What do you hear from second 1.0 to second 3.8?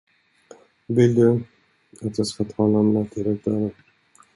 du, att jag skall tala med direktören?